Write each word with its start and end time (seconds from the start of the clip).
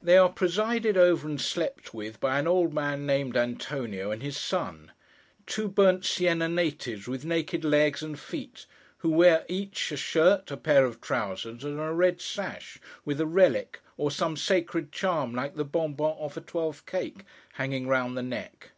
They 0.00 0.16
are 0.16 0.28
presided 0.28 0.96
over, 0.96 1.26
and 1.28 1.40
slept 1.40 1.92
with, 1.92 2.20
by 2.20 2.38
an 2.38 2.46
old 2.46 2.72
man 2.72 3.04
named 3.04 3.36
Antonio, 3.36 4.12
and 4.12 4.22
his 4.22 4.36
son; 4.36 4.92
two 5.44 5.66
burnt 5.66 6.04
sienna 6.04 6.48
natives 6.48 7.08
with 7.08 7.24
naked 7.24 7.64
legs 7.64 8.00
and 8.00 8.16
feet, 8.16 8.66
who 8.98 9.10
wear, 9.10 9.44
each, 9.48 9.90
a 9.90 9.96
shirt, 9.96 10.52
a 10.52 10.56
pair 10.56 10.84
of 10.84 11.00
trousers, 11.00 11.64
and 11.64 11.80
a 11.80 11.90
red 11.92 12.20
sash, 12.20 12.78
with 13.04 13.20
a 13.20 13.26
relic, 13.26 13.80
or 13.96 14.12
some 14.12 14.36
sacred 14.36 14.92
charm 14.92 15.34
like 15.34 15.56
the 15.56 15.64
bonbon 15.64 16.12
off 16.16 16.36
a 16.36 16.40
twelfth 16.42 16.86
cake, 16.86 17.24
hanging 17.54 17.88
round 17.88 18.16
the 18.16 18.22
neck. 18.22 18.70